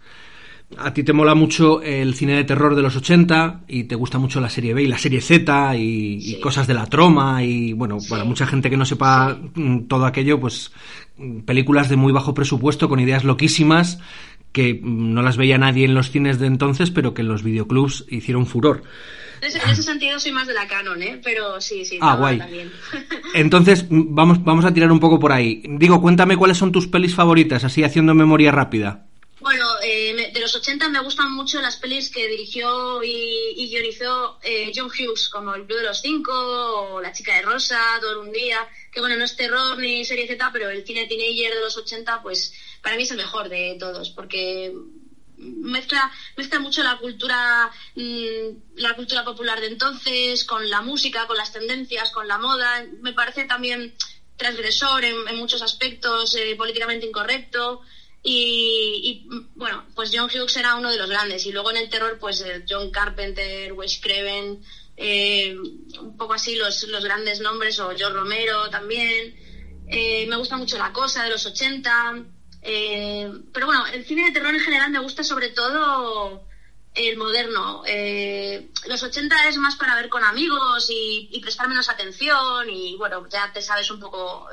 [0.78, 4.18] A ti te mola mucho el cine de terror de los 80 y te gusta
[4.18, 7.98] mucho la serie B y la serie Z y, cosas de la troma y bueno,
[8.08, 10.72] para mucha gente que no sepa mm, todo aquello, pues
[11.18, 14.00] mm, películas de muy bajo presupuesto con ideas loquísimas
[14.50, 17.44] que mm, no las veía nadie en los cines de entonces, pero que en los
[17.44, 18.82] videoclubs hicieron furor.
[19.40, 21.20] En ese, sentido soy más de la canon, ¿eh?
[21.22, 21.98] Pero sí, sí.
[22.00, 22.40] Ah, guay.
[23.34, 25.62] Entonces, vamos, vamos a tirar un poco por ahí.
[25.68, 29.06] Digo, cuéntame cuáles son tus pelis favoritas, así haciendo memoria rápida.
[29.46, 34.72] Bueno, eh, de los 80 me gustan mucho las pelis que dirigió y, guionizó eh,
[34.74, 38.32] John Hughes, como El Club de los Cinco o La Chica de Rosa, Todo un
[38.32, 41.76] Día, que bueno, no es terror ni serie Z, pero el cine teenager de los
[41.76, 44.74] 80, pues para mí es el mejor de todos, porque
[45.38, 51.36] mezcla, mezcla mucho la cultura, mm, la cultura popular de entonces, con la música, con
[51.36, 52.84] las tendencias, con la moda.
[53.02, 53.94] Me parece también
[54.36, 57.82] transgresor en, muchos aspectos, eh, políticamente incorrecto.
[58.28, 61.46] Y, bueno, pues John Hughes era uno de los grandes.
[61.46, 64.64] Y luego en el terror, pues eh, John Carpenter, Wes Craven,
[64.96, 65.56] eh,
[66.00, 69.36] un poco así los, los grandes nombres, o George Romero también.
[69.88, 72.35] Me gusta mucho La Cosa de los 80.
[73.52, 76.42] Pero bueno, el cine de terror en general me gusta sobre todo
[76.94, 77.82] el moderno.
[78.86, 83.26] los 80 es más para ver con amigos y, y prestar menos atención y bueno,
[83.28, 84.48] ya te sabes un poco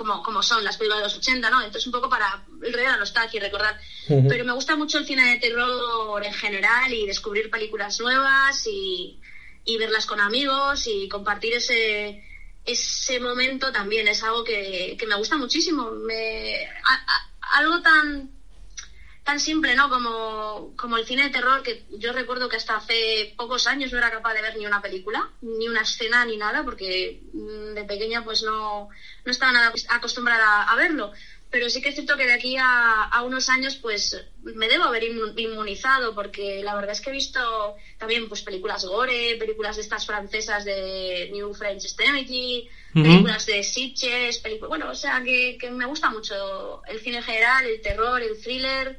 [0.00, 1.58] como, como son las películas de los 80, ¿no?
[1.60, 3.78] Entonces un poco para el rey de la nostalgia y recordar.
[4.06, 9.20] Pero me gusta mucho el cine de terror en general y descubrir películas nuevas y,
[9.64, 12.24] y verlas con amigos y compartir ese,
[12.64, 14.08] ese momento también.
[14.08, 15.90] Es algo que, que me gusta muchísimo.
[15.90, 16.66] Me,
[17.52, 18.30] algo tan
[19.24, 19.88] tan simple, ¿no?
[19.88, 23.98] Como, como el cine de terror, que yo recuerdo que hasta hace pocos años no
[23.98, 27.84] era capaz de ver ni una película, ni una escena, ni nada, porque mm, de
[27.84, 28.88] pequeña pues no,
[29.24, 31.12] no estaba nada acostumbrada a verlo.
[31.50, 35.02] Pero sí que es cierto que de aquí a, unos años pues me debo haber
[35.04, 40.06] inmunizado porque la verdad es que he visto también pues películas gore, películas de estas
[40.06, 45.86] francesas de New French Extremity, películas de Sitches, películas, bueno, o sea que, que me
[45.86, 48.98] gusta mucho el cine general, el terror, el thriller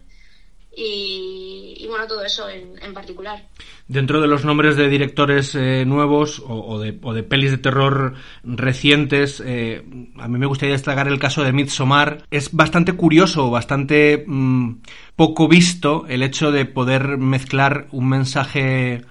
[0.75, 3.43] y, bueno, todo eso en, particular.
[3.87, 8.13] Dentro de los nombres de directores eh, nuevos o, de, o, de, pelis de terror
[8.43, 9.83] recientes, eh,
[10.17, 12.23] a mí me gustaría destacar el caso de Midsommar.
[12.31, 14.75] Es bastante curioso, bastante mm,
[15.15, 19.01] poco visto el hecho de poder mezclar un mensaje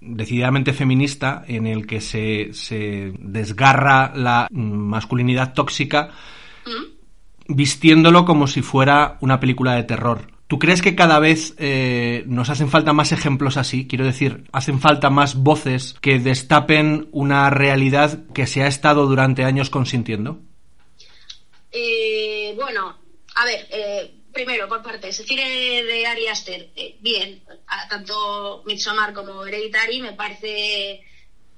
[0.00, 6.10] decididamente feminista en el que se, se desgarra la masculinidad tóxica
[6.66, 7.54] ¿Mm?
[7.54, 10.31] vistiéndolo como si fuera una película de terror.
[10.52, 13.88] ¿Tú crees que cada vez eh, nos hacen falta más ejemplos así?
[13.88, 19.44] Quiero decir, hacen falta más voces que destapen una realidad que se ha estado durante
[19.44, 20.40] años consintiendo.
[21.70, 22.98] Eh, bueno,
[23.34, 25.20] a ver, eh, primero por partes.
[25.20, 26.68] El cine de Ari Aster,
[27.00, 27.42] bien,
[27.88, 31.00] tanto Midsommar como Hereditary me parece,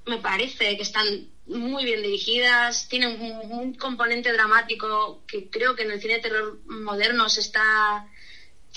[0.07, 1.05] me parece que están
[1.49, 6.21] muy bien dirigidas, tienen un, un componente dramático que creo que en el cine de
[6.21, 8.07] terror moderno se está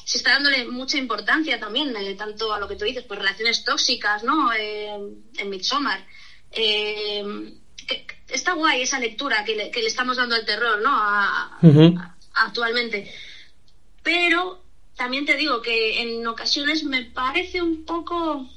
[0.08, 3.66] se está dándole mucha importancia también, eh, tanto a lo que tú dices, pues relaciones
[3.66, 4.54] tóxicas, ¿no?
[4.54, 4.98] Eh,
[5.38, 6.00] en Midsommar.
[6.50, 7.54] Eh,
[8.30, 10.98] está guay esa lectura que le, estamos dando al terror, ¿no?
[12.36, 13.14] actualmente.
[14.02, 14.64] Pero
[14.96, 18.50] también te digo que en ocasiones me parece un poco,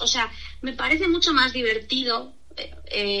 [0.00, 2.32] o sea, me parece mucho más divertido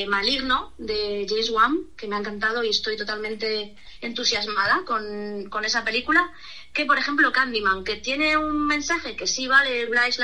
[0.06, 5.84] Maligno de James Wan, que me ha encantado y estoy totalmente entusiasmada con, con esa
[5.84, 6.30] película
[6.72, 10.14] que, por ejemplo, Candyman, que tiene un mensaje que sí vale Black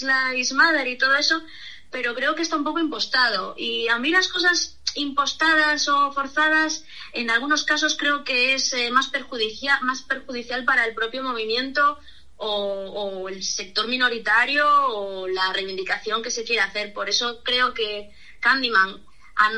[0.00, 1.42] Lives Matter y todo eso,
[1.90, 3.54] pero creo que está un poco impostado.
[3.56, 8.90] Y a mí las cosas impostadas o forzadas, en algunos casos creo que es eh,
[8.90, 11.98] más, perjudicial, más perjudicial para el propio movimiento
[12.36, 16.92] o, el sector minoritario o la reivindicación que se quiere hacer.
[16.92, 19.02] Por eso creo que Candyman,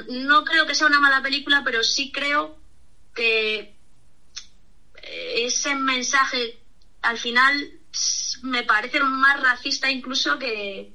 [0.08, 2.58] no creo que sea una mala película, pero sí creo
[3.14, 3.74] que
[5.02, 6.58] ese mensaje
[7.02, 7.80] al final
[8.42, 10.92] me parece más racista incluso que,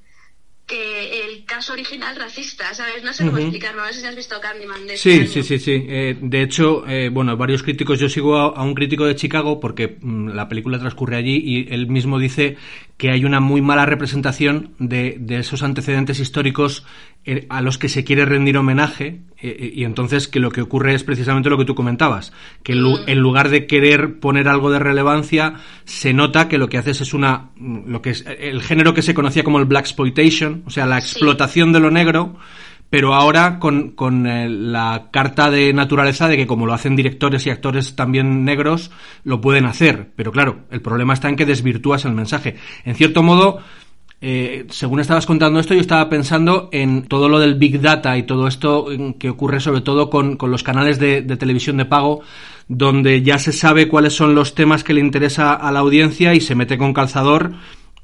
[0.66, 3.04] que el caso original racista, ¿sabes?
[3.04, 4.88] No sé cómo explicarlo, no sé si has visto Candyman.
[4.88, 8.64] De sí, sí, sí, sí, eh, de hecho, eh, bueno, varios críticos, yo sigo a,
[8.64, 12.58] un crítico de Chicago porque mm, la película transcurre allí y él mismo dice
[12.98, 17.15] que hay una muy mala representación de, de esos antecedentes históricos eh,
[17.50, 21.04] a los que se quiere rendir homenaje eh, y entonces que lo que ocurre es
[21.04, 22.34] precisamente lo que tú comentabas,
[22.64, 23.08] que mm.
[23.08, 27.14] en lugar de querer poner algo de relevancia, se nota que lo que haces es
[27.14, 30.70] una, mm, lo que es el género que se conocía como el black exploitation, o
[30.70, 32.38] sea, la explotación de lo negro,
[32.90, 37.46] pero ahora con, con eh, la carta de naturaleza de que como lo hacen directores
[37.46, 38.92] y actores también negros,
[39.24, 40.12] lo pueden hacer.
[40.16, 42.56] Pero claro, el problema está en que desvirtúas el mensaje.
[42.86, 43.60] En cierto modo,
[44.22, 48.24] eh, según estabas contando esto, yo estaba pensando en todo lo del Big Data y
[48.24, 48.88] todo esto
[49.20, 52.22] que ocurre sobre todo con, los canales de, televisión de pago,
[52.68, 56.42] donde ya se sabe cuáles son los temas que le interesa a la audiencia y
[56.42, 57.54] se mete con calzador.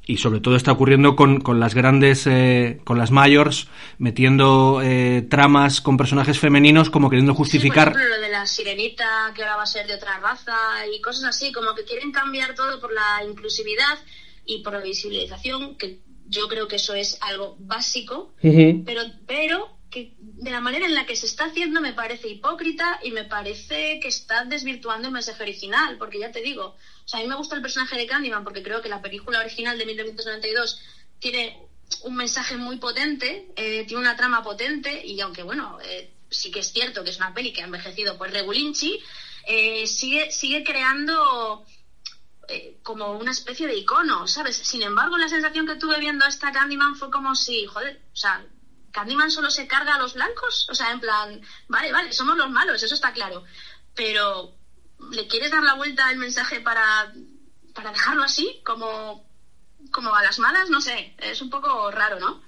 [0.04, 5.80] Y sobre todo está ocurriendo con, las grandes, eh, con las mayors, metiendo eh, tramas
[5.80, 7.95] con personajes femeninos como queriendo justificar...
[7.95, 10.58] lo de la sirenita, que ahora va a ser de otra raza
[10.93, 14.00] y cosas así, como que quieren cambiar todo por la inclusividad
[14.56, 20.14] y por la visibilización, que yo creo que eso es algo básico, pero, pero que
[20.20, 24.00] de la manera en la que se está haciendo me parece hipócrita y me parece
[24.00, 27.36] que está desvirtuando el mensaje original, porque ya te digo, o sea, a mí me
[27.36, 30.80] gusta el personaje de Candyman porque creo que la película original de 1992
[31.20, 31.60] tiene
[32.04, 36.60] un mensaje muy potente, eh, tiene una trama potente y aunque bueno, eh, sí que
[36.60, 39.00] es cierto que es una peli que ha envejecido por Regulinchi,
[39.48, 41.66] eh, sigue, sigue creando
[42.52, 44.58] eh, como una especie de icono, ¿sabes?
[44.58, 48.46] Sin embargo, la sensación que tuve viendo esta Candyman fue como si, joder, o sea,
[48.92, 52.50] Candyman solo se carga a los blancos, o sea, en plan, vale, vale, somos los
[52.50, 53.44] malos, eso está claro,
[53.96, 54.54] pero
[55.12, 57.14] ¿le quieres dar la vuelta al mensaje para,
[57.74, 59.26] para dejarlo así, como,
[59.92, 60.70] como a las malas?
[60.70, 62.42] No sé, es un poco raro, ¿no?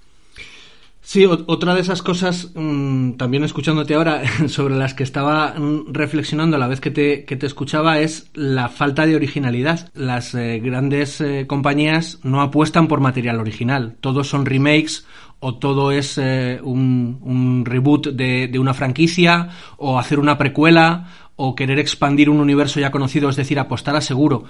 [1.05, 6.55] Sí, otra de esas cosas, mm, también escuchándote ahora, sobre las que estaba mm, reflexionando
[6.55, 9.91] a la vez que te, que te escuchaba, es la falta de originalidad.
[9.93, 13.97] Las eh, grandes eh, compañías no apuestan por material original.
[13.99, 15.05] Todos son remakes
[15.41, 21.09] o todo es eh, un, un, reboot de, de una franquicia o hacer una precuela
[21.35, 24.45] o querer expandir un universo ya conocido, es decir, apostar a seguro.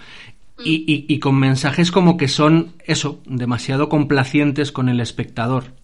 [0.63, 5.82] Y, y, y con mensajes como que son, eso, demasiado complacientes con el espectador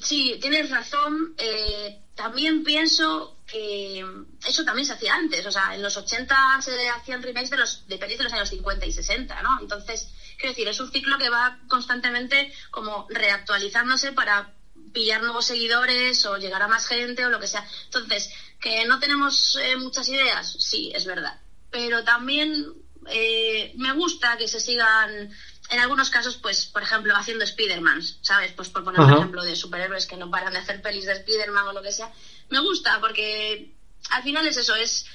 [0.00, 1.34] sí, tienes razón.
[1.38, 4.04] Eh, también pienso que
[4.46, 5.44] eso también se hacía antes.
[5.46, 8.48] O sea, en los 80 se hacían remakes de, los, de pelis de los años
[8.48, 9.60] 50 y 60, ¿no?
[9.60, 14.54] Entonces, quiero decir, es un ciclo que va constantemente como reactualizándose para
[14.92, 17.66] pillar nuevos seguidores o llegar a más gente o lo que sea.
[17.84, 18.30] Entonces,
[18.60, 21.40] que no tenemos eh, muchas ideas, sí, es verdad.
[21.70, 22.74] Pero también
[23.08, 25.30] eh, me gusta que se sigan
[25.72, 28.52] en algunos casos, pues, por ejemplo, haciendo Spider-Man, ¿sabes?
[28.52, 31.68] Pues por poner un ejemplo de superhéroes que no paran de hacer pelis de Spider-Man
[31.68, 32.12] o lo que sea.
[32.50, 33.72] Me gusta porque
[34.10, 35.06] al final es eso, es,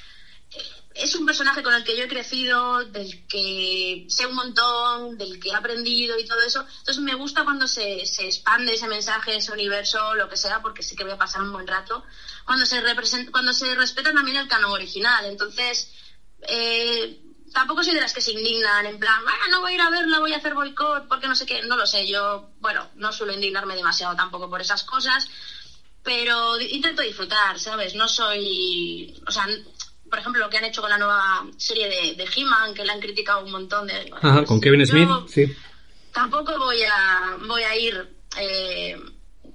[0.95, 5.39] es un personaje con el que yo he crecido, del que sé un montón, del
[5.39, 6.65] que he aprendido y todo eso.
[6.79, 10.81] Entonces me gusta cuando se, se expande ese mensaje, ese universo, lo que sea, porque
[10.81, 12.03] sé que voy a pasar un buen rato.
[12.45, 12.81] Cuando se,
[13.29, 15.23] cuando se respeta también el canon original.
[15.25, 15.91] Entonces,
[16.47, 17.21] eh,
[17.53, 19.89] tampoco soy de las que se indignan en plan, ah, no voy a ir a
[19.89, 23.11] verla, voy a hacer boicot, porque no sé qué, no lo sé, yo, bueno, no
[23.11, 25.29] suelo indignarme demasiado tampoco por esas cosas,
[26.03, 27.95] pero intento disfrutar, ¿sabes?
[27.95, 29.47] No soy, o sea,
[30.09, 32.93] por ejemplo, lo que han hecho con la nueva serie de, de He-Man, que la
[32.93, 34.11] han criticado un montón de...
[34.21, 35.53] Ajá, con Kevin Smith, sí.
[36.13, 38.17] Tampoco voy a, voy a ir...
[38.37, 38.97] Eh,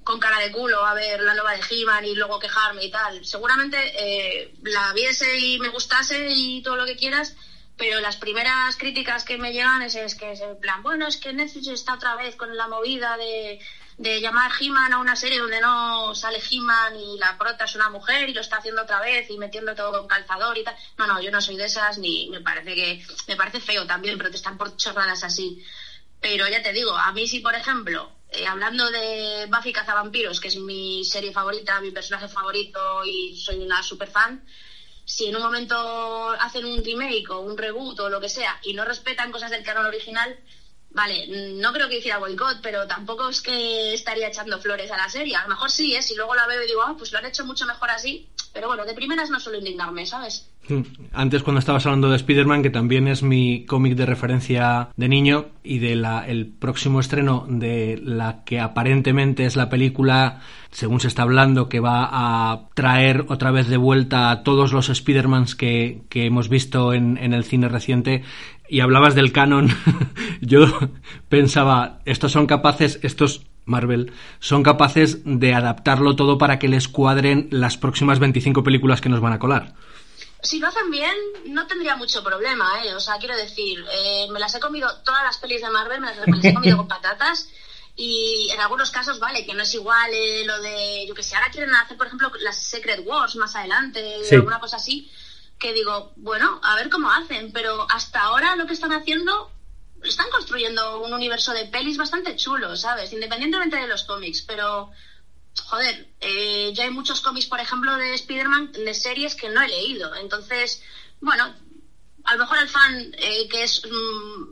[0.03, 3.23] con cara de culo a ver la nueva de He-Man y luego quejarme y tal.
[3.25, 7.35] Seguramente eh, la viese y me gustase y todo lo que quieras,
[7.77, 11.33] pero las primeras críticas que me llegan es, que es en plan, bueno, es que
[11.33, 13.59] Netflix está otra vez con la movida de,
[13.97, 17.89] de llamar He-Man a una serie donde no sale He-Man y la prota es una
[17.89, 20.75] mujer y lo está haciendo otra vez y metiendo todo con calzador y tal.
[20.97, 24.17] No, no, yo no soy de esas ni me parece que me parece feo también
[24.17, 25.63] protestar por chorradas así.
[26.21, 30.47] Pero ya te digo, a mí sí, por ejemplo, eh, hablando de Buffy Cazavampiros, que
[30.47, 34.41] es mi serie favorita, mi personaje favorito y soy una super fan,
[35.05, 38.73] si en un momento hacen un remake o un reboot o lo que sea y
[38.73, 40.37] no respetan cosas del canon original,
[40.91, 45.09] vale, no creo que hiciera boicot, pero tampoco es que estaría echando flores a la
[45.09, 45.35] serie.
[45.35, 46.01] A lo mejor sí, ¿eh?
[46.01, 48.29] si luego la veo y digo, ah, pues lo han hecho mucho mejor así.
[48.53, 50.47] Pero bueno, de primeras no suelo indignarme, ¿sabes?
[51.13, 55.47] Antes cuando estabas hablando de Spider-Man, que también es mi cómic de referencia de niño,
[55.63, 61.07] y de la, el próximo estreno de la que aparentemente es la película, según se
[61.07, 66.03] está hablando, que va a traer otra vez de vuelta a todos los Spider-Mans que,
[66.09, 68.23] que hemos visto en, en el cine reciente,
[68.69, 69.69] y hablabas del canon,
[70.41, 70.67] yo
[71.27, 77.47] pensaba, estos son capaces, estos Marvel, son capaces de adaptarlo todo para que les cuadren
[77.51, 79.73] las próximas 25 películas que nos van a colar.
[80.41, 82.93] Si lo hacen bien, no tendría mucho problema, ¿eh?
[82.93, 86.07] O sea, quiero decir, eh, me las he comido, todas las pelis de Marvel me
[86.07, 87.47] las, he comido con patatas
[87.95, 91.35] y en algunos casos, vale, que no es igual eh, lo de, yo que sé,
[91.35, 95.09] ahora quieren hacer, por ejemplo, las Secret Wars más adelante, o alguna cosa así,
[95.57, 99.52] que digo, bueno, a ver cómo hacen, pero hasta ahora lo que están haciendo
[100.03, 103.11] están construyendo un universo de pelis bastante chulo, ¿sabes?
[103.13, 104.91] Independientemente de los cómics, pero
[105.65, 109.67] joder, eh, ya hay muchos cómics, por ejemplo, de Spider-Man, de series que no he
[109.67, 110.15] leído.
[110.15, 110.81] Entonces,
[111.21, 111.53] bueno,
[112.23, 114.43] a lo mejor el fan eh, que es mm,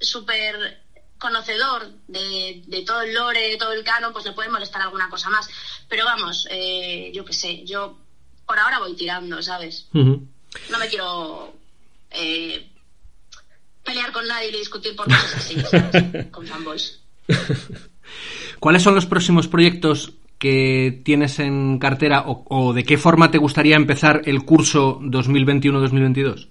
[0.00, 0.82] súper
[1.18, 5.48] conocedor de, todo el lore, todo el canon, pues le puede molestar alguna cosa más.
[5.88, 7.98] Pero vamos, eh, yo qué sé, yo
[8.46, 9.86] por ahora voy tirando, ¿sabes?
[9.92, 11.54] No me quiero
[13.84, 15.56] pelear con nadie y discutir por cosas así,
[16.30, 17.00] Con fanboys.
[18.58, 23.76] ¿Cuáles son los próximos proyectos que tienes en cartera o, de qué forma te gustaría
[23.76, 26.48] empezar el curso 2021-2022?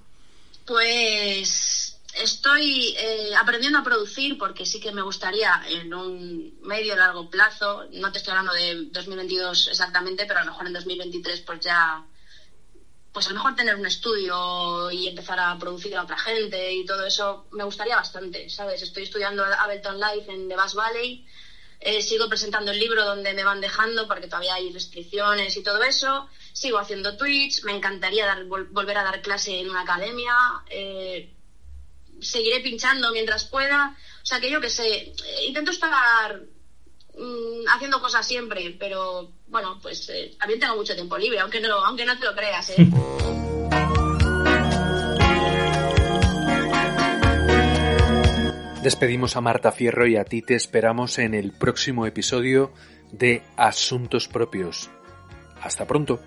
[0.65, 7.29] Pues estoy eh, aprendiendo a producir porque sí que me gustaría en un medio largo
[7.29, 11.59] plazo, no te estoy hablando de 2022 exactamente, pero a lo mejor en 2023 pues
[11.59, 12.03] ya
[13.12, 16.86] pues a lo mejor tener un estudio y empezar a producir a otra gente y
[16.86, 18.82] todo eso me gustaría bastante, ¿sabes?
[18.82, 21.26] Estoy estudiando Ableton Live en The Bass Valley,
[21.82, 25.84] eh, sigo presentando el libro donde me van dejando porque todavía hay restricciones y todo
[25.84, 30.36] eso, sigo haciendo Twitch, me encantaría dar, volver a dar clase en una academia,
[30.70, 31.34] eh,
[32.22, 35.16] seguiré pinchando mientras pueda, o sea que yo que sé, eh,
[35.47, 36.41] intento estar
[37.18, 41.76] Mm, haciendo cosas siempre, pero bueno, pues eh, también tengo mucho tiempo libre, aunque no,
[41.86, 42.70] aunque no te lo creas.
[42.72, 42.76] ¿eh?
[48.82, 52.74] Despedimos a Marta Fierro y a ti te esperamos en el próximo episodio
[53.12, 54.89] de Asuntos Propios.
[55.62, 56.20] Hasta pronto.